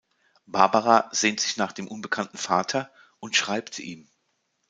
Barbara 0.47 1.09
sehnt 1.13 1.39
sich 1.41 1.57
nach 1.57 1.73
dem 1.73 1.87
unbekannten 1.87 2.39
Vater 2.39 2.89
und 3.19 3.35
schreibt 3.35 3.77
ihm. 3.77 4.09